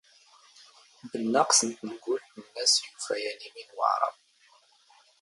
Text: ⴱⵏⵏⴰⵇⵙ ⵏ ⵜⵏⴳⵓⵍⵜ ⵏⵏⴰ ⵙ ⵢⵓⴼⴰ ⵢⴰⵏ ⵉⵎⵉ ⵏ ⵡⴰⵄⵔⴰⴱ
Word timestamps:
ⴱⵏⵏⴰⵇⵙ 1.11 1.59
ⵏ 1.65 1.67
ⵜⵏⴳⵓⵍⵜ 1.79 2.21
ⵏⵏⴰ 2.37 2.63
ⵙ 2.71 2.73
ⵢⵓⴼⴰ 2.85 3.15
ⵢⴰⵏ 3.21 3.37
ⵉⵎⵉ 3.47 3.63
ⵏ 3.65 3.67
ⵡⴰⵄⵔⴰⴱ 3.77 4.13